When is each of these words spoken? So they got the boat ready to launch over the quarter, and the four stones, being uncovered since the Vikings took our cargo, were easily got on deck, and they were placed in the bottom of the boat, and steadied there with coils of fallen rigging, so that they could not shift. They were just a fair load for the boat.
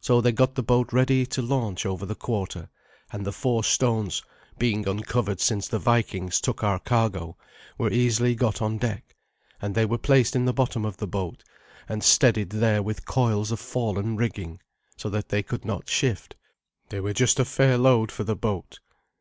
So 0.00 0.20
they 0.20 0.30
got 0.30 0.54
the 0.54 0.62
boat 0.62 0.92
ready 0.92 1.26
to 1.26 1.42
launch 1.42 1.84
over 1.84 2.06
the 2.06 2.14
quarter, 2.14 2.68
and 3.10 3.24
the 3.26 3.32
four 3.32 3.64
stones, 3.64 4.22
being 4.56 4.86
uncovered 4.86 5.40
since 5.40 5.66
the 5.66 5.80
Vikings 5.80 6.40
took 6.40 6.62
our 6.62 6.78
cargo, 6.78 7.36
were 7.76 7.90
easily 7.90 8.36
got 8.36 8.62
on 8.62 8.78
deck, 8.78 9.16
and 9.60 9.74
they 9.74 9.84
were 9.84 9.98
placed 9.98 10.36
in 10.36 10.44
the 10.44 10.52
bottom 10.52 10.84
of 10.84 10.98
the 10.98 11.08
boat, 11.08 11.42
and 11.88 12.04
steadied 12.04 12.50
there 12.50 12.84
with 12.84 13.04
coils 13.04 13.50
of 13.50 13.58
fallen 13.58 14.14
rigging, 14.14 14.60
so 14.96 15.10
that 15.10 15.28
they 15.28 15.42
could 15.42 15.64
not 15.64 15.88
shift. 15.88 16.36
They 16.90 17.00
were 17.00 17.12
just 17.12 17.40
a 17.40 17.44
fair 17.44 17.76
load 17.76 18.12
for 18.12 18.22
the 18.22 18.36
boat. 18.36 18.78